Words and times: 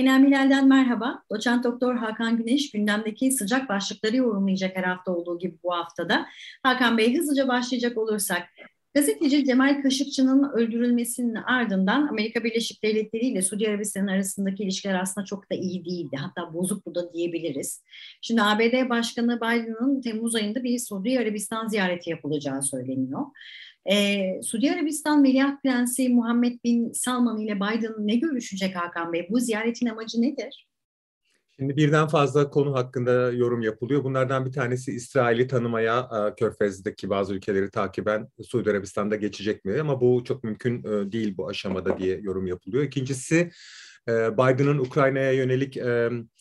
Beynel 0.00 0.20
Milal'den 0.20 0.68
merhaba. 0.68 1.22
Doçent 1.30 1.64
Doktor 1.64 1.96
Hakan 1.96 2.36
Güneş 2.36 2.70
gündemdeki 2.70 3.32
sıcak 3.32 3.68
başlıkları 3.68 4.16
yorumlayacak 4.16 4.76
her 4.76 4.84
hafta 4.84 5.12
olduğu 5.12 5.38
gibi 5.38 5.56
bu 5.64 5.72
haftada. 5.74 6.26
Hakan 6.62 6.98
Bey 6.98 7.18
hızlıca 7.18 7.48
başlayacak 7.48 7.98
olursak 7.98 8.48
Gazeteci 8.94 9.44
Cemal 9.44 9.82
Kaşıkçı'nın 9.82 10.52
öldürülmesinin 10.52 11.34
ardından 11.34 12.08
Amerika 12.08 12.44
Birleşik 12.44 12.84
Devletleri 12.84 13.26
ile 13.26 13.42
Suudi 13.42 13.68
Arabistan 13.68 14.06
arasındaki 14.06 14.62
ilişkiler 14.62 15.00
aslında 15.00 15.24
çok 15.24 15.50
da 15.52 15.54
iyi 15.54 15.84
değildi. 15.84 16.16
Hatta 16.16 16.54
bozuk 16.54 16.86
bu 16.86 16.94
da 16.94 17.12
diyebiliriz. 17.12 17.82
Şimdi 18.22 18.42
ABD 18.42 18.90
Başkanı 18.90 19.36
Biden'ın 19.36 20.00
Temmuz 20.00 20.34
ayında 20.34 20.64
bir 20.64 20.78
Suudi 20.78 21.18
Arabistan 21.18 21.66
ziyareti 21.66 22.10
yapılacağı 22.10 22.62
söyleniyor. 22.62 23.26
Ee, 23.86 24.40
Suudi 24.42 24.72
Arabistan 24.72 25.24
Veliaht 25.24 25.62
Prensi 25.62 26.08
Muhammed 26.08 26.58
Bin 26.64 26.92
Salman 26.92 27.38
ile 27.38 27.56
Biden 27.56 27.94
ne 27.98 28.16
görüşecek 28.16 28.76
Hakan 28.76 29.12
Bey? 29.12 29.28
Bu 29.30 29.40
ziyaretin 29.40 29.86
amacı 29.86 30.22
nedir? 30.22 30.70
Şimdi 31.60 31.76
birden 31.76 32.08
fazla 32.08 32.50
konu 32.50 32.74
hakkında 32.74 33.32
yorum 33.32 33.62
yapılıyor. 33.62 34.04
Bunlardan 34.04 34.46
bir 34.46 34.52
tanesi 34.52 34.92
İsrail'i 34.92 35.46
tanımaya 35.46 36.08
e, 36.12 36.34
Körfez'deki 36.34 37.10
bazı 37.10 37.34
ülkeleri 37.34 37.70
takiben 37.70 38.28
Suudi 38.42 38.70
Arabistan'da 38.70 39.16
geçecek 39.16 39.64
mi? 39.64 39.80
Ama 39.80 40.00
bu 40.00 40.24
çok 40.24 40.44
mümkün 40.44 40.78
e, 40.78 41.12
değil 41.12 41.36
bu 41.36 41.48
aşamada 41.48 41.98
diye 41.98 42.20
yorum 42.20 42.46
yapılıyor. 42.46 42.84
İkincisi 42.84 43.50
Biden'ın 44.32 44.78
Ukrayna'ya 44.78 45.32
yönelik 45.32 45.78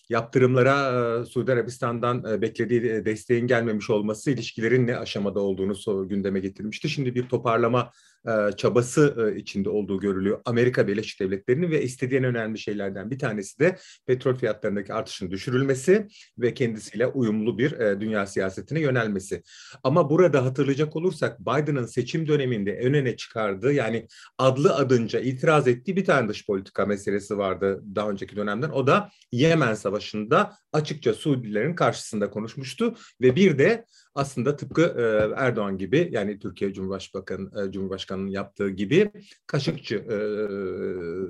yaptırımlara 0.09 1.25
Suudi 1.25 1.51
Arabistan'dan 1.51 2.41
beklediği 2.41 2.81
desteğin 2.81 3.47
gelmemiş 3.47 3.89
olması 3.89 4.31
ilişkilerin 4.31 4.87
ne 4.87 4.97
aşamada 4.97 5.39
olduğunu 5.39 6.07
gündeme 6.07 6.39
getirmişti. 6.39 6.89
Şimdi 6.89 7.15
bir 7.15 7.29
toparlama 7.29 7.79
e, 7.81 8.08
çabası 8.57 9.33
e, 9.35 9.39
içinde 9.39 9.69
olduğu 9.69 9.99
görülüyor. 9.99 10.41
Amerika 10.45 10.87
Birleşik 10.87 11.19
Devletleri'nin 11.19 11.71
ve 11.71 11.83
istediği 11.83 12.17
en 12.17 12.23
önemli 12.23 12.59
şeylerden 12.59 13.11
bir 13.11 13.19
tanesi 13.19 13.59
de 13.59 13.77
petrol 14.07 14.35
fiyatlarındaki 14.35 14.93
artışın 14.93 15.31
düşürülmesi 15.31 16.07
ve 16.37 16.53
kendisiyle 16.53 17.07
uyumlu 17.07 17.57
bir 17.57 17.71
e, 17.71 18.01
dünya 18.01 18.25
siyasetine 18.25 18.79
yönelmesi. 18.79 19.43
Ama 19.83 20.09
burada 20.09 20.45
hatırlayacak 20.45 20.95
olursak 20.95 21.39
Biden'ın 21.39 21.85
seçim 21.85 22.27
döneminde 22.27 22.71
en 22.71 22.93
öne 22.93 23.15
çıkardığı 23.15 23.73
yani 23.73 24.07
adlı 24.37 24.75
adınca 24.75 25.19
itiraz 25.19 25.67
ettiği 25.67 25.95
bir 25.95 26.05
tane 26.05 26.29
dış 26.29 26.45
politika 26.45 26.85
meselesi 26.85 27.37
vardı 27.37 27.83
daha 27.95 28.09
önceki 28.09 28.35
dönemden. 28.35 28.69
O 28.69 28.87
da 28.87 29.09
Yemen 29.31 29.73
Savaşı'nda 29.73 30.53
açıkça 30.73 31.13
Suudilerin 31.13 31.75
karşısında 31.75 32.29
konuşmuştu 32.29 32.95
ve 33.21 33.35
bir 33.35 33.57
de 33.57 33.85
aslında 34.15 34.55
tıpkı 34.55 34.81
e, 34.81 35.33
Erdoğan 35.41 35.77
gibi 35.77 36.09
yani 36.11 36.39
Türkiye 36.39 36.73
Cumhurbaşkanı 36.73 37.67
e, 37.67 37.71
Cumhurbaşkanı'nın 38.09 38.31
yaptığı 38.31 38.69
gibi 38.69 39.11
Kaşıkçı 39.47 39.95
e, 39.95 40.17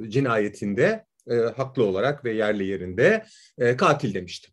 cinayetinde 0.09 1.05
e, 1.27 1.35
haklı 1.35 1.83
olarak 1.83 2.25
ve 2.25 2.31
yerli 2.31 2.65
yerinde 2.65 3.25
e, 3.57 3.77
katil 3.77 4.13
demişti. 4.13 4.51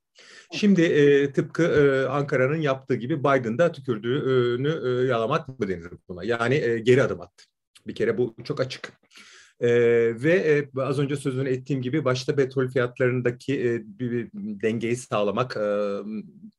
Şimdi 0.53 0.83
e, 0.83 1.33
tıpkı 1.33 1.63
e, 1.63 2.07
Ankara'nın 2.09 2.61
yaptığı 2.61 2.95
gibi 2.95 3.21
Biden'da 3.21 3.73
tükürdüğünü 3.73 5.03
e, 5.03 5.07
yalamak 5.07 5.49
mı 5.49 5.69
denir 5.69 5.91
buna? 6.09 6.25
Yani 6.25 6.55
e, 6.55 6.79
geri 6.79 7.03
adım 7.03 7.21
attı. 7.21 7.45
Bir 7.87 7.95
kere 7.95 8.19
bu 8.19 8.37
çok 8.45 8.61
açık. 8.61 8.93
E, 9.61 9.69
ve 10.23 10.33
e, 10.33 10.81
az 10.81 10.99
önce 10.99 11.17
sözünü 11.17 11.49
ettiğim 11.49 11.83
gibi 11.83 12.05
başta 12.05 12.35
petrol 12.35 12.69
fiyatlarındaki 12.69 13.61
e, 13.61 13.83
bir, 13.99 14.11
bir 14.11 14.31
dengeyi 14.35 14.97
sağlamak 14.97 15.57
e, 15.57 15.97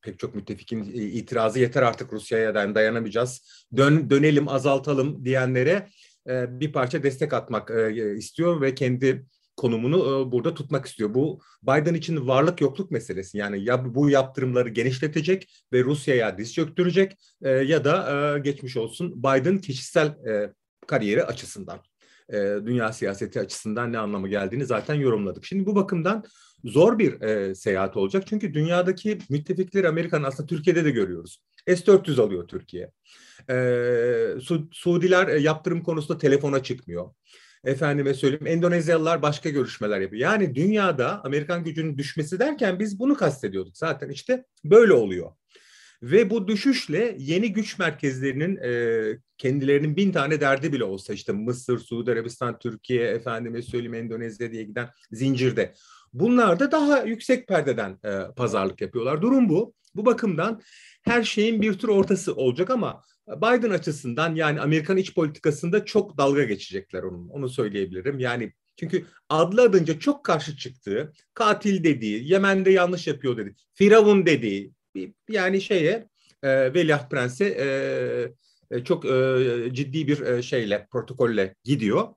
pek 0.02 0.20
çok 0.20 0.36
müttefikin 0.36 0.84
itirazı 0.94 1.60
yeter 1.60 1.84
artık 1.84 2.14
Rusya'ya 2.14 2.56
dayanamayacağız. 2.56 3.66
Dön, 3.78 4.10
dönelim 4.10 4.48
azaltalım 4.48 5.26
diyenlere 5.26 5.88
e, 6.30 6.60
bir 6.60 6.72
parça 6.72 7.04
destek 7.04 7.34
atmak 7.34 7.72
e, 7.72 8.16
istiyor 8.18 8.62
ve 8.62 8.76
kendi 8.76 9.26
konumunu 9.58 9.98
e, 9.98 10.32
burada 10.32 10.54
tutmak 10.54 10.86
istiyor. 10.86 11.14
Bu 11.14 11.40
Biden 11.64 11.94
için 11.94 12.28
varlık 12.28 12.62
yokluk 12.62 12.92
meselesi. 12.92 13.38
Yani 13.38 13.64
ya 13.64 13.96
bu 13.96 14.10
yaptırımları 14.10 14.70
genişletecek 14.70 15.64
ve 15.74 15.84
Rusya'ya 15.84 16.38
diz 16.38 16.54
çöktürecek 16.54 17.18
e, 17.42 17.50
ya 17.50 17.86
da 17.86 18.36
e, 18.36 18.40
geçmiş 18.40 18.78
olsun 18.78 19.24
Biden 19.24 19.58
kişisel 19.58 20.08
e, 20.08 20.54
kariyeri 20.88 21.24
açısından 21.24 21.80
e, 22.30 22.36
dünya 22.66 22.94
siyaseti 22.94 23.40
açısından 23.40 23.94
ne 23.94 23.98
anlamı 23.98 24.28
geldiğini 24.28 24.66
zaten 24.66 24.96
yorumladık. 24.96 25.46
Şimdi 25.46 25.66
bu 25.66 25.76
bakımdan 25.76 26.24
zor 26.64 27.00
bir 27.00 27.22
e, 27.22 27.56
seyahat 27.56 27.98
olacak. 27.98 28.24
Çünkü 28.28 28.54
dünyadaki 28.54 29.18
müttefikleri 29.30 29.88
Amerika'nın 29.88 30.24
aslında 30.24 30.48
Türkiye'de 30.48 30.86
de 30.86 30.92
görüyoruz. 30.92 31.42
S-400 31.68 32.22
alıyor 32.22 32.48
Türkiye. 32.48 32.92
E, 33.50 33.56
Su 34.42 34.70
Suudiler 34.72 35.28
e, 35.28 35.40
yaptırım 35.40 35.84
konusunda 35.84 36.18
telefona 36.18 36.64
çıkmıyor. 36.64 37.10
Efendime 37.64 38.14
söyleyeyim 38.14 38.48
Endonezyalılar 38.48 39.22
başka 39.22 39.50
görüşmeler 39.50 40.02
yapıyor. 40.02 40.22
Yani 40.22 40.56
dünyada 40.56 41.22
Amerikan 41.24 41.64
gücünün 41.64 41.98
düşmesi 41.98 42.40
derken 42.40 42.80
biz 42.80 43.00
bunu 43.00 43.16
kastediyorduk. 43.16 43.78
Zaten 43.78 44.10
işte 44.10 44.46
böyle 44.64 44.94
oluyor. 44.94 45.32
Ve 46.04 46.30
bu 46.30 46.48
düşüşle 46.48 47.16
yeni 47.20 47.54
güç 47.54 47.80
merkezlerinin 47.80 48.56
e, 48.56 49.20
kendilerinin 49.38 49.96
bin 49.96 50.12
tane 50.12 50.42
derdi 50.42 50.74
bile 50.74 50.84
olsa 50.84 51.14
işte 51.14 51.32
Mısır, 51.32 51.80
Suudi 51.80 52.12
Arabistan, 52.12 52.60
Türkiye, 52.60 53.08
efendime 53.08 53.62
söyleyeyim 53.62 53.94
Endonezya 53.94 54.52
diye 54.52 54.64
giden 54.64 54.90
zincirde. 55.12 55.74
Bunlar 56.14 56.60
da 56.60 56.72
daha 56.72 57.02
yüksek 57.02 57.48
perdeden 57.48 58.00
e, 58.06 58.34
pazarlık 58.36 58.82
yapıyorlar. 58.82 59.22
Durum 59.22 59.50
bu. 59.50 59.74
Bu 59.96 60.06
bakımdan 60.06 60.62
her 61.02 61.24
şeyin 61.24 61.62
bir 61.62 61.74
tür 61.74 61.88
ortası 61.88 62.36
olacak 62.36 62.70
ama 62.70 63.02
Biden 63.28 63.70
açısından 63.70 64.36
yani 64.36 64.62
Amerikan 64.62 64.98
iç 64.98 65.16
politikasında 65.16 65.86
çok 65.86 66.18
dalga 66.18 66.44
geçecekler 66.44 67.04
onun. 67.04 67.30
Onu 67.30 67.50
söyleyebilirim. 67.50 68.20
Yani 68.20 68.54
çünkü 68.76 69.06
adlı 69.30 69.62
adınca 69.62 70.00
çok 70.00 70.26
karşı 70.26 70.58
çıktığı, 70.58 71.14
katil 71.34 71.84
dediği, 71.84 72.32
Yemen'de 72.32 72.72
yanlış 72.72 73.08
yapıyor 73.08 73.38
dedi, 73.38 73.56
Firavun 73.74 74.26
dediği, 74.26 74.74
yani 75.30 75.62
şeye 75.62 76.08
e, 76.44 76.74
Veliaht 76.74 77.12
Prens'e 77.12 77.46
e, 77.46 77.68
e, 78.72 78.84
çok 78.84 79.06
e, 79.06 79.70
ciddi 79.74 80.08
bir 80.08 80.22
e, 80.22 80.42
şeyle, 80.42 80.88
protokolle 80.92 81.56
gidiyor. 81.64 82.08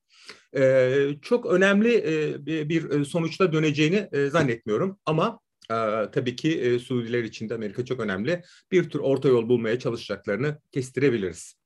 E, 0.57 0.93
çok 1.23 1.47
önemli 1.47 1.95
e, 1.97 2.69
bir 2.69 3.05
sonuçta 3.05 3.53
döneceğini 3.53 4.09
e, 4.13 4.27
zannetmiyorum 4.31 4.99
ama 5.07 5.41
e, 5.71 5.77
tabii 6.13 6.37
ki 6.37 6.61
e, 6.61 6.79
Suudiler 6.79 7.25
için 7.25 7.49
de 7.49 7.55
Amerika 7.55 7.85
çok 7.85 8.01
önemli. 8.01 8.43
Bir 8.73 8.91
tür 8.91 8.99
orta 8.99 9.29
yol 9.29 9.49
bulmaya 9.49 9.79
çalışacaklarını 9.79 10.59
kestirebiliriz. 10.73 11.61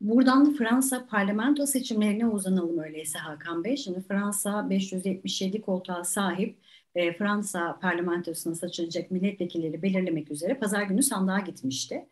Buradan 0.00 0.46
da 0.46 0.58
Fransa 0.58 1.06
parlamento 1.06 1.66
seçimlerine 1.66 2.26
uzanalım 2.26 2.78
öyleyse 2.78 3.18
Hakan 3.18 3.64
Bey. 3.64 3.76
Şimdi 3.76 4.00
Fransa 4.08 4.70
577 4.70 5.60
koltuğa 5.60 6.04
sahip 6.04 6.58
e, 6.94 7.12
Fransa 7.12 7.78
parlamentosuna 7.82 8.54
seçilecek 8.54 9.10
milletvekilleri 9.10 9.82
belirlemek 9.82 10.30
üzere 10.30 10.54
pazar 10.54 10.82
günü 10.82 11.02
sandığa 11.02 11.38
gitmişti. 11.38 12.06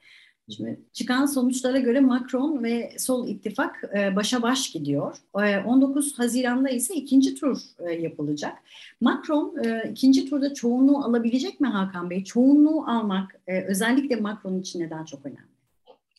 Şimdi 0.51 0.81
çıkan 0.93 1.27
sonuçlara 1.27 1.79
göre 1.79 2.01
Macron 2.01 2.63
ve 2.63 2.93
Sol 2.99 3.29
İttifak 3.29 3.85
e, 3.99 4.17
başa 4.17 4.43
baş 4.43 4.73
gidiyor. 4.73 5.17
E, 5.43 5.59
19 5.59 6.19
Haziran'da 6.19 6.69
ise 6.69 6.95
ikinci 6.95 7.35
tur 7.35 7.59
e, 7.79 7.93
yapılacak. 7.93 8.59
Macron 9.01 9.65
e, 9.65 9.91
ikinci 9.91 10.31
turda 10.31 10.55
çoğunluğu 10.55 11.05
alabilecek 11.05 11.61
mi 11.61 11.67
Hakan 11.67 12.11
Bey? 12.11 12.25
Çoğunluğu 12.25 12.85
almak 12.87 13.41
e, 13.47 13.63
özellikle 13.63 14.17
Macron 14.17 14.61
için 14.61 14.81
neden 14.81 15.05
çok 15.05 15.27
önemli? 15.27 15.58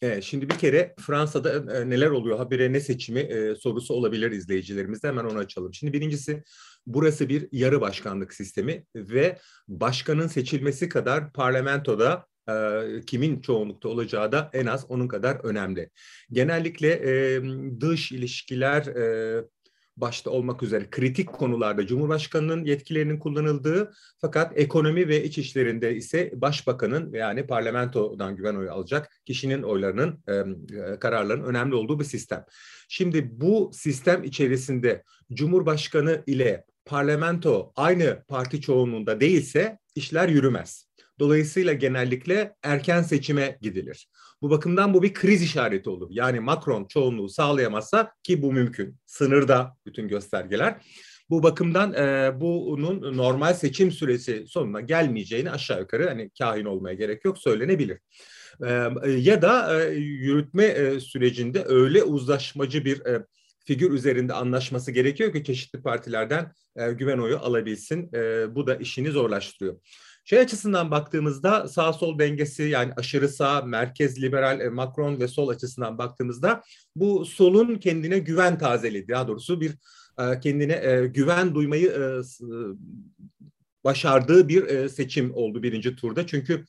Evet, 0.02 0.24
şimdi 0.24 0.50
bir 0.50 0.58
kere 0.58 0.96
Fransa'da 1.00 1.78
e, 1.80 1.90
neler 1.90 2.10
oluyor 2.10 2.38
habire 2.38 2.74
ne 2.74 2.80
seçimi 2.80 3.20
e, 3.20 3.56
sorusu 3.56 3.94
olabilir 3.94 4.32
izleyicilerimizde 4.32 5.08
hemen 5.08 5.26
onu 5.26 5.38
açalım. 5.38 5.74
Şimdi 5.74 5.94
birincisi 5.94 6.44
burası 6.88 7.30
bir 7.30 7.48
yarı 7.52 7.82
başkanlık 7.82 8.34
sistemi 8.34 8.86
ve 8.96 9.40
başkanın 9.68 10.28
seçilmesi 10.28 10.90
kadar 10.90 11.34
parlamentoda 11.34 12.26
e, 12.50 12.82
kimin 13.08 13.42
çoğunlukta 13.42 13.90
olacağı 13.90 14.32
da 14.32 14.50
en 14.54 14.66
az 14.66 14.86
onun 14.90 15.08
kadar 15.08 15.36
önemli. 15.36 15.90
Genellikle 16.32 16.92
e, 16.92 17.42
dış 17.82 18.12
ilişkiler 18.12 18.86
e, 18.86 19.44
başta 20.02 20.32
olmak 20.32 20.64
üzere 20.64 20.90
kritik 20.90 21.34
konularda 21.34 21.88
Cumhurbaşkanı'nın 21.88 22.66
yetkilerinin 22.66 23.20
kullanıldığı 23.20 23.94
fakat 24.18 24.58
ekonomi 24.58 25.08
ve 25.08 25.24
iç 25.24 25.38
işlerinde 25.38 25.96
ise 25.96 26.32
başbakanın 26.36 27.14
yani 27.14 27.48
parlamentodan 27.48 28.36
güven 28.36 28.56
oyu 28.56 28.72
alacak 28.72 29.22
kişinin 29.26 29.64
oylarının 29.64 30.24
e, 30.28 31.00
kararların 31.00 31.44
önemli 31.44 31.76
olduğu 31.76 32.00
bir 32.00 32.06
sistem. 32.06 32.46
Şimdi 32.90 33.30
bu 33.42 33.72
sistem 33.74 34.24
içerisinde 34.24 35.04
Cumhurbaşkanı 35.34 36.24
ile 36.28 36.66
parlamento 36.86 37.72
aynı 37.76 38.24
parti 38.28 38.62
çoğunluğunda 38.62 39.20
değilse 39.20 39.80
işler 39.96 40.30
yürümez. 40.30 40.90
Dolayısıyla 41.20 41.74
genellikle 41.74 42.56
erken 42.64 43.02
seçime 43.02 43.58
gidilir. 43.62 44.10
Bu 44.42 44.50
bakımdan 44.50 44.94
bu 44.94 45.04
bir 45.04 45.14
kriz 45.14 45.42
işareti 45.42 45.90
olur. 45.90 46.08
Yani 46.12 46.40
Macron 46.40 46.86
çoğunluğu 46.86 47.30
sağlayamazsa 47.30 48.12
ki 48.24 48.42
bu 48.42 48.54
mümkün. 48.54 48.96
Sınırda 49.06 49.78
bütün 49.86 50.08
göstergeler. 50.08 50.82
Bu 51.30 51.44
bakımdan 51.44 51.94
e, 51.94 52.32
bunun 52.42 53.18
normal 53.18 53.54
seçim 53.54 53.92
süresi 53.92 54.46
sonuna 54.48 54.82
gelmeyeceğini 54.82 55.52
aşağı 55.52 55.80
yukarı 55.80 56.08
hani 56.08 56.30
kahin 56.40 56.66
olmaya 56.66 56.96
gerek 56.96 57.26
yok 57.26 57.38
söylenebilir. 57.38 58.00
E, 58.66 59.10
ya 59.10 59.42
da 59.42 59.82
e, 59.84 59.94
yürütme 59.96 60.66
e, 60.66 61.00
sürecinde 61.00 61.66
öyle 61.66 62.04
uzlaşmacı 62.04 62.86
bir 62.86 63.06
e, 63.06 63.26
figür 63.66 63.92
üzerinde 63.92 64.34
anlaşması 64.34 64.92
gerekiyor 64.92 65.34
ki 65.34 65.44
çeşitli 65.44 65.82
partilerden 65.82 66.54
e, 66.76 66.92
güven 66.92 67.18
oyu 67.18 67.38
alabilsin. 67.38 68.10
E, 68.16 68.56
bu 68.56 68.68
da 68.68 68.76
işini 68.76 69.10
zorlaştırıyor. 69.12 69.76
Şey 70.30 70.40
açısından 70.40 70.92
baktığımızda 70.92 71.68
sağ 71.68 71.94
sol 71.94 72.20
dengesi 72.20 72.64
yani 72.64 72.94
aşırı 72.98 73.30
sağ, 73.30 73.62
merkez 73.62 74.22
liberal, 74.22 74.60
e, 74.60 74.70
Macron 74.70 75.20
ve 75.20 75.28
sol 75.28 75.48
açısından 75.48 75.98
baktığımızda 75.98 76.64
bu 76.96 77.26
solun 77.26 77.76
kendine 77.76 78.20
güven 78.20 78.58
tazeledi. 78.58 79.08
Daha 79.08 79.28
doğrusu 79.28 79.62
bir 79.62 79.72
e, 80.20 80.40
kendine 80.40 80.74
e, 80.74 81.08
güven 81.08 81.56
duymayı 81.56 82.22
başardığı 83.84 84.48
bir 84.48 84.90
seçim 84.90 85.34
oldu 85.34 85.64
birinci 85.64 85.96
turda. 85.96 86.28
Çünkü 86.28 86.66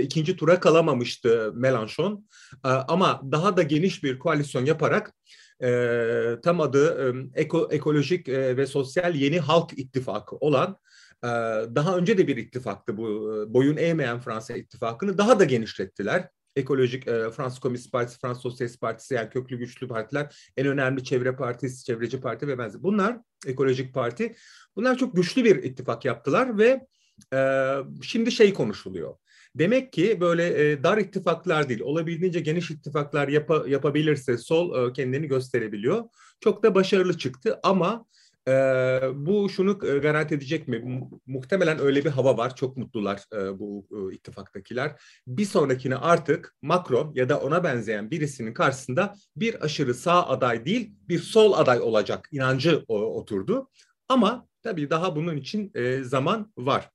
ikinci 0.00 0.36
tura 0.36 0.60
kalamamıştı 0.60 1.52
Mélenchon. 1.56 2.24
E, 2.64 2.68
ama 2.68 3.22
daha 3.32 3.56
da 3.56 3.62
geniş 3.62 4.04
bir 4.04 4.18
koalisyon 4.18 4.64
yaparak 4.64 5.12
tam 6.42 6.60
adı 6.60 7.14
Eko, 7.34 7.68
Ekolojik 7.70 8.28
ve 8.28 8.66
Sosyal 8.66 9.14
Yeni 9.14 9.40
Halk 9.40 9.78
İttifakı 9.78 10.36
olan 10.36 10.78
daha 11.74 11.96
önce 11.96 12.18
de 12.18 12.26
bir 12.26 12.36
ittifaktı 12.36 12.96
bu 12.96 13.06
e, 13.06 13.54
boyun 13.54 13.76
eğmeyen 13.76 14.20
Fransa 14.20 14.56
ittifakını 14.56 15.18
daha 15.18 15.38
da 15.38 15.44
genişlettiler. 15.44 16.28
Ekolojik 16.56 17.08
e, 17.08 17.30
Fransız 17.30 17.58
Komünist 17.58 17.92
Partisi, 17.92 18.20
Fransız 18.20 18.42
Sosyalist 18.42 18.80
Partisi 18.80 19.14
yani 19.14 19.30
köklü 19.30 19.58
güçlü 19.58 19.88
partiler, 19.88 20.50
en 20.56 20.66
önemli 20.66 21.04
çevre 21.04 21.36
partisi, 21.36 21.84
çevreci 21.84 22.20
parti 22.20 22.48
ve 22.48 22.58
benzeri. 22.58 22.82
Bunlar 22.82 23.18
ekolojik 23.46 23.94
parti. 23.94 24.36
Bunlar 24.76 24.98
çok 24.98 25.16
güçlü 25.16 25.44
bir 25.44 25.56
ittifak 25.56 26.04
yaptılar 26.04 26.58
ve 26.58 26.86
e, 27.34 27.72
şimdi 28.02 28.32
şey 28.32 28.54
konuşuluyor. 28.54 29.14
Demek 29.54 29.92
ki 29.92 30.20
böyle 30.20 30.72
e, 30.72 30.82
dar 30.82 30.98
ittifaklar 30.98 31.68
değil, 31.68 31.80
olabildiğince 31.80 32.40
geniş 32.40 32.70
ittifaklar 32.70 33.28
yap 33.28 33.50
yapabilirse 33.68 34.38
sol 34.38 34.88
e, 34.88 34.92
kendini 34.92 35.26
gösterebiliyor. 35.28 36.04
Çok 36.40 36.62
da 36.62 36.74
başarılı 36.74 37.18
çıktı 37.18 37.60
ama 37.62 38.06
e, 38.48 38.52
bu 39.14 39.48
şunu 39.48 39.86
e, 39.86 39.98
garanti 39.98 40.34
edecek 40.34 40.68
mi? 40.68 41.08
Muhtemelen 41.26 41.78
öyle 41.78 42.04
bir 42.04 42.10
hava 42.10 42.36
var. 42.36 42.56
Çok 42.56 42.76
mutlular 42.76 43.22
e, 43.32 43.58
bu 43.58 43.86
e, 43.90 44.14
ittifaktakiler. 44.14 45.00
Bir 45.26 45.44
sonrakine 45.44 45.96
artık 45.96 46.56
Macron 46.62 47.12
ya 47.14 47.28
da 47.28 47.40
ona 47.40 47.64
benzeyen 47.64 48.10
birisinin 48.10 48.54
karşısında 48.54 49.14
bir 49.36 49.64
aşırı 49.64 49.94
sağ 49.94 50.26
aday 50.26 50.64
değil, 50.64 50.92
bir 51.08 51.18
sol 51.18 51.52
aday 51.52 51.80
olacak 51.80 52.28
inancı 52.32 52.84
o, 52.88 53.00
oturdu. 53.00 53.70
Ama 54.08 54.48
tabii 54.62 54.90
daha 54.90 55.16
bunun 55.16 55.36
için 55.36 55.70
e, 55.74 56.02
zaman 56.02 56.52
var. 56.56 56.90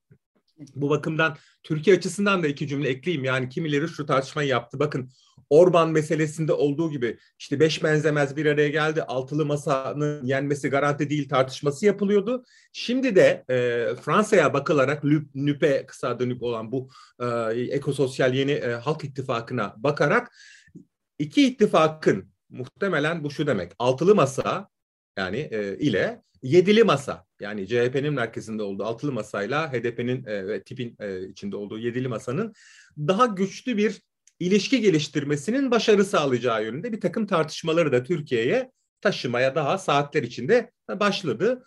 Bu 0.75 0.89
bakımdan 0.89 1.37
Türkiye 1.63 1.95
açısından 1.95 2.43
da 2.43 2.47
iki 2.47 2.67
cümle 2.67 2.89
ekleyeyim. 2.89 3.23
Yani 3.23 3.49
kimileri 3.49 3.87
şu 3.87 4.05
tartışmayı 4.05 4.49
yaptı. 4.49 4.79
Bakın 4.79 5.09
Orban 5.51 5.89
meselesinde 5.89 6.53
olduğu 6.53 6.91
gibi 6.91 7.17
işte 7.39 7.59
beş 7.59 7.83
benzemez 7.83 8.35
bir 8.35 8.45
araya 8.45 8.69
geldi. 8.69 9.03
Altılı 9.03 9.45
masanın 9.45 10.25
yenmesi 10.25 10.69
garanti 10.69 11.09
değil 11.09 11.29
tartışması 11.29 11.85
yapılıyordu. 11.85 12.45
Şimdi 12.73 13.15
de 13.15 13.45
e, 13.49 13.55
Fransa'ya 14.01 14.53
bakılarak 14.53 15.03
NÜP'e 15.35 15.85
kısa 15.85 16.09
adı 16.09 16.29
NÜP 16.29 16.43
olan 16.43 16.71
bu 16.71 16.89
e, 17.19 17.25
ekososyal 17.61 18.33
yeni 18.33 18.51
e, 18.51 18.71
halk 18.71 19.03
ittifakına 19.03 19.73
bakarak 19.77 20.31
iki 21.19 21.47
ittifakın 21.47 22.31
muhtemelen 22.49 23.23
bu 23.23 23.31
şu 23.31 23.47
demek. 23.47 23.71
Altılı 23.79 24.15
masa 24.15 24.69
yani 25.17 25.37
e, 25.51 25.77
ile 25.77 26.21
yedili 26.43 26.83
masa 26.83 27.25
yani 27.39 27.67
CHP'nin 27.67 28.13
merkezinde 28.13 28.63
olduğu 28.63 28.83
altılı 28.83 29.11
masayla 29.11 29.73
HDP'nin 29.73 30.25
e, 30.25 30.47
ve 30.47 30.63
tipin 30.63 30.95
e, 30.99 31.27
içinde 31.27 31.55
olduğu 31.55 31.79
yedili 31.79 32.07
masanın 32.07 32.53
daha 32.97 33.25
güçlü 33.25 33.77
bir 33.77 34.01
ilişki 34.41 34.81
geliştirmesinin 34.81 35.71
başarı 35.71 36.05
sağlayacağı 36.05 36.63
yönünde 36.63 36.91
bir 36.91 37.01
takım 37.01 37.27
tartışmaları 37.27 37.91
da 37.91 38.03
Türkiye'ye 38.03 38.71
taşımaya 39.01 39.55
daha 39.55 39.77
saatler 39.77 40.23
içinde 40.23 40.71
başladı. 40.89 41.63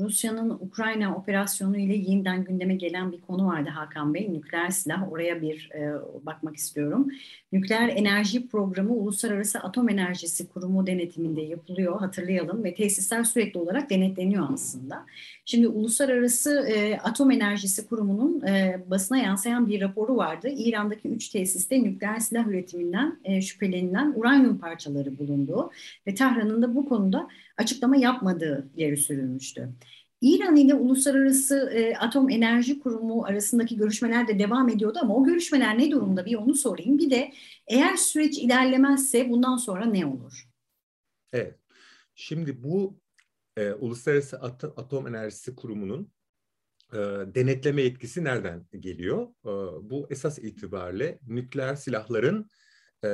Rusya'nın 0.00 0.50
Ukrayna 0.50 1.16
operasyonu 1.16 1.76
ile 1.76 1.94
yeniden 1.94 2.44
gündeme 2.44 2.74
gelen 2.74 3.12
bir 3.12 3.20
konu 3.20 3.46
vardı 3.46 3.70
Hakan 3.70 4.14
Bey. 4.14 4.32
Nükleer 4.32 4.70
silah. 4.70 5.12
Oraya 5.12 5.42
bir 5.42 5.70
e, 5.74 5.92
bakmak 6.26 6.56
istiyorum. 6.56 7.08
Nükleer 7.52 7.88
enerji 7.88 8.48
programı 8.48 8.94
Uluslararası 8.94 9.58
Atom 9.58 9.88
Enerjisi 9.88 10.48
Kurumu 10.48 10.86
denetiminde 10.86 11.40
yapılıyor. 11.40 12.00
Hatırlayalım 12.00 12.64
ve 12.64 12.74
tesisler 12.74 13.24
sürekli 13.24 13.60
olarak 13.60 13.90
denetleniyor 13.90 14.46
aslında. 14.52 15.06
Şimdi 15.44 15.68
Uluslararası 15.68 16.66
e, 16.68 16.98
Atom 16.98 17.30
Enerjisi 17.30 17.88
Kurumu'nun 17.88 18.46
e, 18.46 18.82
basına 18.90 19.18
yansıyan 19.18 19.68
bir 19.68 19.80
raporu 19.80 20.16
vardı. 20.16 20.48
İran'daki 20.48 21.08
üç 21.08 21.28
tesiste 21.28 21.82
nükleer 21.82 22.18
silah 22.18 22.46
üretiminden 22.46 23.18
e, 23.24 23.42
şüphelenilen 23.42 24.14
uranyum 24.16 24.58
parçaları 24.58 25.18
bulunduğu 25.18 25.70
ve 26.06 26.14
Tahran'ın 26.14 26.62
da 26.62 26.74
bu 26.74 26.88
konuda 26.88 27.28
açıklama 27.58 27.96
yapmadığı 27.96 28.70
ileri 28.76 28.96
sürülmüştü. 28.96 29.68
İran 30.20 30.56
ile 30.56 30.74
Uluslararası 30.74 31.70
e, 31.74 31.96
Atom 31.96 32.30
Enerji 32.30 32.80
Kurumu 32.80 33.24
arasındaki 33.24 33.76
görüşmeler 33.76 34.28
de 34.28 34.38
devam 34.38 34.68
ediyordu 34.68 34.98
ama 35.02 35.16
o 35.16 35.24
görüşmeler 35.24 35.78
ne 35.78 35.90
durumda 35.90 36.26
bir 36.26 36.34
onu 36.34 36.54
sorayım. 36.54 36.98
Bir 36.98 37.10
de 37.10 37.32
eğer 37.66 37.96
süreç 37.96 38.38
ilerlemezse 38.38 39.30
bundan 39.30 39.56
sonra 39.56 39.84
ne 39.84 40.06
olur? 40.06 40.48
Evet. 41.32 41.58
Şimdi 42.14 42.62
bu 42.62 43.00
e, 43.56 43.72
Uluslararası 43.72 44.40
At 44.40 44.64
Atom 44.64 45.06
Enerjisi 45.06 45.54
Kurumu'nun 45.54 46.12
e, 46.92 46.98
denetleme 47.34 47.82
etkisi 47.82 48.24
nereden 48.24 48.66
geliyor? 48.80 49.28
E, 49.44 49.50
bu 49.90 50.06
esas 50.10 50.38
itibariyle 50.38 51.18
nükleer 51.26 51.74
silahların 51.74 52.50
e, 53.04 53.08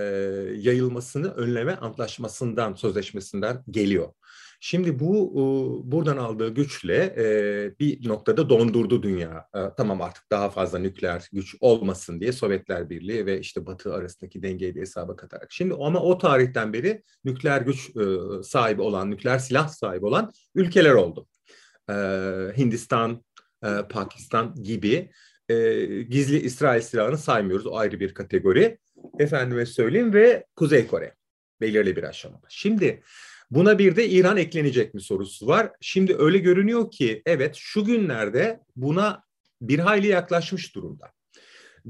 yayılmasını 0.56 1.30
önleme 1.30 1.74
antlaşmasından, 1.74 2.74
sözleşmesinden 2.74 3.64
geliyor. 3.70 4.12
Şimdi 4.60 4.98
bu 4.98 5.32
e, 5.32 5.42
buradan 5.92 6.16
aldığı 6.16 6.54
güçle 6.54 7.14
e, 7.18 7.78
bir 7.80 8.08
noktada 8.08 8.48
dondurdu 8.48 9.02
dünya. 9.02 9.48
E, 9.54 9.58
tamam 9.76 10.02
artık 10.02 10.30
daha 10.30 10.50
fazla 10.50 10.78
nükleer 10.78 11.28
güç 11.32 11.56
olmasın 11.60 12.20
diye 12.20 12.32
Sovyetler 12.32 12.90
Birliği 12.90 13.26
ve 13.26 13.40
işte 13.40 13.66
Batı 13.66 13.94
arasındaki 13.94 14.42
dengeyi 14.42 14.74
bir 14.74 14.80
hesaba 14.80 15.16
katarak. 15.16 15.52
Şimdi 15.52 15.74
ama 15.74 16.00
o 16.00 16.18
tarihten 16.18 16.72
beri 16.72 17.02
nükleer 17.24 17.60
güç 17.60 17.90
e, 17.96 18.02
sahibi 18.42 18.82
olan, 18.82 19.10
nükleer 19.10 19.38
silah 19.38 19.68
sahibi 19.68 20.06
olan 20.06 20.32
ülkeler 20.54 20.92
oldu. 20.92 21.26
E, 21.90 21.94
Hindistan, 22.56 23.24
e, 23.64 23.68
Pakistan 23.90 24.54
gibi 24.54 25.10
e, 25.48 25.84
gizli 26.02 26.40
İsrail 26.40 26.80
silahını 26.80 27.18
saymıyoruz. 27.18 27.66
O 27.66 27.76
ayrı 27.76 28.00
bir 28.00 28.14
kategori. 28.14 28.78
Efendime 29.18 29.66
söyleyeyim 29.66 30.14
ve 30.14 30.46
Kuzey 30.56 30.86
Kore 30.86 31.14
belirli 31.60 31.96
bir 31.96 32.02
aşamada. 32.02 32.46
Şimdi 32.48 33.02
buna 33.50 33.78
bir 33.78 33.96
de 33.96 34.08
İran 34.08 34.36
eklenecek 34.36 34.94
mi 34.94 35.00
sorusu 35.00 35.46
var. 35.46 35.70
Şimdi 35.80 36.16
öyle 36.18 36.38
görünüyor 36.38 36.90
ki 36.90 37.22
evet 37.26 37.54
şu 37.58 37.84
günlerde 37.84 38.60
buna 38.76 39.24
bir 39.60 39.78
hayli 39.78 40.06
yaklaşmış 40.06 40.74
durumda. 40.74 41.12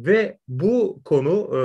Ve 0.06 0.38
bu 0.48 1.00
konu 1.04 1.50
e, 1.54 1.60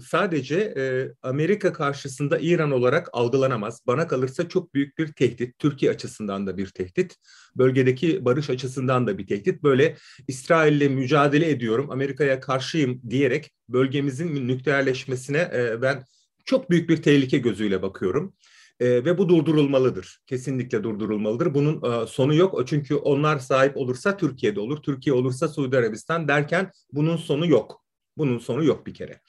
sadece 0.00 0.56
e, 0.56 1.12
Amerika 1.22 1.72
karşısında 1.72 2.38
İran 2.38 2.70
olarak 2.70 3.08
algılanamaz. 3.12 3.80
Bana 3.86 4.08
kalırsa 4.08 4.48
çok 4.48 4.74
büyük 4.74 4.98
bir 4.98 5.12
tehdit. 5.12 5.58
Türkiye 5.58 5.90
açısından 5.92 6.46
da 6.46 6.56
bir 6.56 6.66
tehdit. 6.66 7.16
Bölgedeki 7.56 8.24
barış 8.24 8.50
açısından 8.50 9.06
da 9.06 9.18
bir 9.18 9.26
tehdit. 9.26 9.62
Böyle 9.62 9.96
İsrail'le 10.28 10.90
mücadele 10.90 11.50
ediyorum, 11.50 11.90
Amerika'ya 11.90 12.40
karşıyım 12.40 13.02
diyerek 13.10 13.50
bölgemizin 13.68 14.48
nükleerleşmesine 14.48 15.50
e, 15.54 15.82
ben 15.82 16.04
çok 16.44 16.70
büyük 16.70 16.88
bir 16.88 17.02
tehlike 17.02 17.38
gözüyle 17.38 17.82
bakıyorum. 17.82 18.34
E, 18.80 19.04
ve 19.04 19.18
bu 19.18 19.28
durdurulmalıdır. 19.28 20.20
Kesinlikle 20.26 20.82
durdurulmalıdır. 20.82 21.54
Bunun 21.54 22.02
e, 22.02 22.06
sonu 22.06 22.34
yok. 22.34 22.68
Çünkü 22.68 22.94
onlar 22.94 23.38
sahip 23.38 23.76
olursa 23.76 24.16
Türkiye'de 24.16 24.60
olur. 24.60 24.82
Türkiye 24.82 25.14
olursa 25.14 25.48
Suudi 25.48 25.78
Arabistan 25.78 26.28
derken 26.28 26.70
bunun 26.92 27.16
sonu 27.16 27.46
yok. 27.46 27.84
Bunun 28.16 28.38
sonu 28.38 28.64
yok 28.64 28.86
bir 28.86 28.94
kere. 28.94 29.20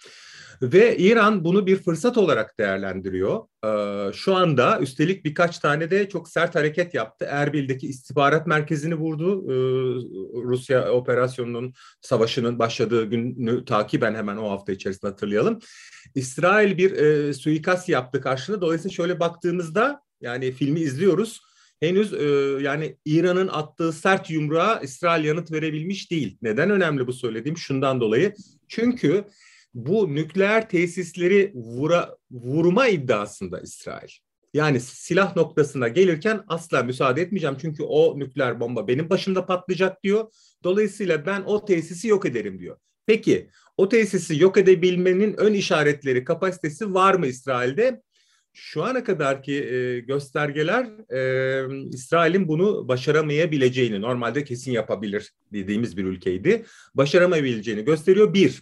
Ve 0.62 0.98
İran 0.98 1.44
bunu 1.44 1.68
bir 1.68 1.76
fırsat 1.76 2.18
olarak 2.18 2.60
değerlendiriyor. 2.60 3.40
Ee, 3.66 4.14
şu 4.14 4.36
anda 4.36 4.80
üstelik 4.80 5.26
birkaç 5.26 5.60
tane 5.60 5.92
de 5.92 6.10
çok 6.10 6.30
sert 6.30 6.56
hareket 6.56 6.94
yaptı. 6.94 7.26
Erbil'deki 7.30 7.88
istihbarat 7.88 8.48
merkezini 8.48 8.96
vurdu. 8.96 9.52
Ee, 9.52 9.54
Rusya 10.44 10.92
operasyonunun, 10.92 11.74
savaşının 12.02 12.60
başladığı 12.60 13.06
günü 13.06 13.66
takiben 13.66 14.16
hemen 14.16 14.38
o 14.38 14.50
hafta 14.50 14.72
içerisinde 14.72 15.12
hatırlayalım. 15.12 15.60
İsrail 16.16 16.78
bir 16.78 16.92
e, 16.92 17.34
suikast 17.34 17.90
yaptı 17.90 18.22
karşına. 18.22 18.62
Dolayısıyla 18.62 18.94
şöyle 18.94 19.20
baktığımızda 19.20 20.02
yani 20.22 20.52
filmi 20.52 20.80
izliyoruz. 20.80 21.42
Henüz 21.80 22.14
e, 22.14 22.26
yani 22.62 22.98
İran'ın 23.06 23.48
attığı 23.48 23.94
sert 23.94 24.30
yumruğa 24.30 24.80
İsrail 24.80 25.26
yanıt 25.26 25.52
verebilmiş 25.52 26.12
değil. 26.12 26.38
Neden 26.42 26.70
önemli 26.70 27.08
bu 27.08 27.14
söylediğim? 27.14 27.58
Şundan 27.58 28.02
dolayı. 28.02 28.34
Çünkü 28.68 29.26
bu 29.74 30.16
nükleer 30.16 30.70
tesisleri 30.70 31.52
vura, 31.56 32.18
vurma 32.32 32.88
iddiasında 32.88 33.60
İsrail. 33.60 34.10
Yani 34.54 34.80
silah 34.80 35.36
noktasına 35.36 35.88
gelirken 35.88 36.44
asla 36.48 36.84
müsaade 36.84 37.22
etmeyeceğim. 37.22 37.58
Çünkü 37.62 37.84
o 37.84 38.20
nükleer 38.20 38.60
bomba 38.60 38.88
benim 38.88 39.10
başımda 39.10 39.46
patlayacak 39.46 40.04
diyor. 40.04 40.32
Dolayısıyla 40.64 41.26
ben 41.26 41.42
o 41.46 41.66
tesisi 41.66 42.08
yok 42.08 42.26
ederim 42.26 42.60
diyor. 42.60 42.78
Peki 43.06 43.50
o 43.78 43.90
tesisi 43.90 44.42
yok 44.42 44.58
edebilmenin 44.58 45.34
ön 45.38 45.54
işaretleri, 45.54 46.24
kapasitesi 46.24 46.94
var 46.94 47.14
mı 47.14 47.28
İsrail'de? 47.28 48.02
şu 48.54 48.84
ana 48.84 49.04
kadarki 49.04 49.54
e, 49.54 50.00
göstergeler 50.00 50.86
e, 51.14 51.90
İsrail'in 51.90 52.48
bunu 52.48 52.88
başaramayabileceğini, 52.88 54.02
normalde 54.02 54.44
kesin 54.44 54.72
yapabilir 54.72 55.32
dediğimiz 55.54 55.98
bir 55.98 56.04
ülkeydi, 56.04 56.66
başaramayabileceğini 56.96 57.86
gösteriyor. 57.86 58.34
Bir, 58.34 58.62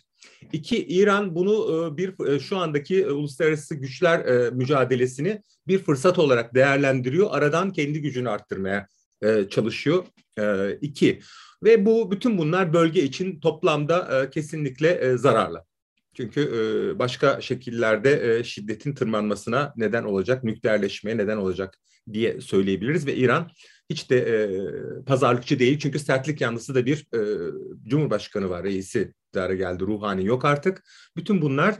iki 0.53 0.85
İran 0.87 1.35
bunu 1.35 1.87
e, 1.93 1.97
bir 1.97 2.27
e, 2.27 2.39
şu 2.39 2.57
andaki 2.57 3.01
e, 3.01 3.11
uluslararası 3.11 3.75
güçler 3.75 4.51
mücadelesini 4.51 5.41
bir 5.67 5.79
fırsat 5.79 6.19
olarak 6.19 6.55
değerlendiriyor. 6.55 7.27
Aradan 7.31 7.71
kendi 7.71 8.01
gücünü 8.01 8.29
arttırmaya 8.29 8.87
çalışıyor. 9.49 10.03
İki 10.81 11.19
ve 11.63 11.85
bu 11.85 12.11
bütün 12.11 12.37
bunlar 12.37 12.73
bölge 12.73 13.03
için 13.03 13.39
toplamda 13.39 14.29
kesinlikle 14.29 15.17
zararlı. 15.17 15.63
Çünkü 16.13 16.95
başka 16.99 17.41
şekillerde 17.41 18.43
şiddetin 18.43 18.93
tırmanmasına 18.93 19.73
neden 19.75 20.03
olacak, 20.03 20.43
nükleerleşmeye 20.43 21.17
neden 21.17 21.37
olacak 21.37 21.79
diye 22.13 22.41
söyleyebiliriz 22.41 23.07
ve 23.07 23.15
İran 23.15 23.51
hiç 23.89 24.09
de 24.09 24.17
e, 24.17 24.47
pazarlıkçı 25.03 25.59
değil 25.59 25.79
çünkü 25.79 25.99
sertlik 25.99 26.41
yanlısı 26.41 26.75
da 26.75 26.85
bir 26.85 27.07
e, 27.13 27.19
cumhurbaşkanı 27.87 28.49
var, 28.49 28.63
reisi 28.63 29.13
iktidara 29.37 29.55
geldi, 29.55 29.83
ruhani 29.83 30.25
yok 30.25 30.45
artık. 30.45 30.83
Bütün 31.15 31.41
bunlar 31.41 31.75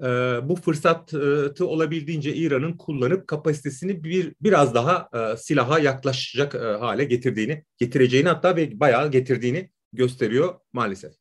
e, 0.00 0.06
bu 0.48 0.56
fırsatı 0.56 1.66
olabildiğince 1.66 2.34
İran'ın 2.34 2.72
kullanıp 2.72 3.28
kapasitesini 3.28 4.04
bir 4.04 4.34
biraz 4.40 4.74
daha 4.74 5.08
e, 5.14 5.36
silaha 5.36 5.78
yaklaşacak 5.78 6.54
e, 6.54 6.58
hale 6.58 7.04
getirdiğini, 7.04 7.64
getireceğini 7.78 8.28
hatta 8.28 8.56
ve 8.56 8.80
bayağı 8.80 9.10
getirdiğini 9.10 9.70
gösteriyor 9.92 10.54
maalesef. 10.72 11.12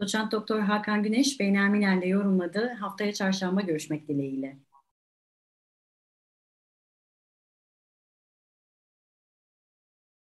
Doçent 0.00 0.32
Doktor 0.32 0.60
Hakan 0.60 1.02
Güneş, 1.02 1.40
Beynelmiler'de 1.40 2.06
yorumladı. 2.06 2.68
Haftaya 2.80 3.12
çarşamba 3.12 3.60
görüşmek 3.60 4.08
dileğiyle. 4.08 4.58